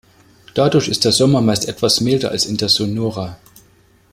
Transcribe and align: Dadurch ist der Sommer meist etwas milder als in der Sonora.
Dadurch 0.55 0.87
ist 0.87 1.05
der 1.05 1.11
Sommer 1.11 1.41
meist 1.41 1.67
etwas 1.69 2.01
milder 2.01 2.31
als 2.31 2.47
in 2.47 2.57
der 2.57 2.69
Sonora. 2.69 3.37